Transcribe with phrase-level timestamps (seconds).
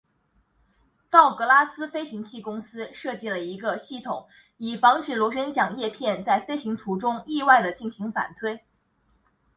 [1.11, 4.27] 道格拉斯飞行器公司设计了一个系统
[4.57, 8.61] 以防止螺旋桨叶片在飞行途中意外地进行反推。